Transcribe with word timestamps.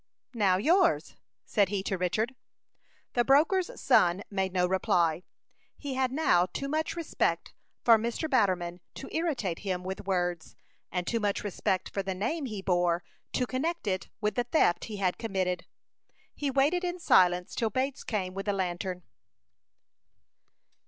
"Now, 0.33 0.57
yours?" 0.57 1.13
said 1.45 1.69
he 1.69 1.83
to 1.83 1.95
Richard. 1.95 2.33
The 3.13 3.23
broker's 3.23 3.79
son 3.79 4.23
made 4.31 4.51
no 4.51 4.65
reply. 4.65 5.21
He 5.77 5.93
had 5.93 6.11
now 6.11 6.47
too 6.47 6.67
much 6.67 6.95
respect 6.95 7.53
for 7.83 7.99
Mr. 7.99 8.27
Batterman 8.27 8.79
to 8.95 9.15
irritate 9.15 9.59
him 9.59 9.83
with 9.83 10.07
words, 10.07 10.55
and 10.91 11.05
too 11.05 11.19
much 11.19 11.43
respect 11.43 11.87
for 11.87 12.01
the 12.01 12.15
name 12.15 12.47
he 12.47 12.63
bore 12.63 13.03
to 13.33 13.45
connect 13.45 13.85
it 13.85 14.09
with 14.19 14.33
the 14.33 14.45
theft 14.45 14.85
he 14.85 14.97
had 14.97 15.19
committed. 15.19 15.67
He 16.33 16.49
waited 16.49 16.83
in 16.83 16.97
silence 16.97 17.53
till 17.53 17.69
Bates 17.69 18.03
came 18.03 18.33
with 18.33 18.47
the 18.47 18.53
lantern. 18.53 19.03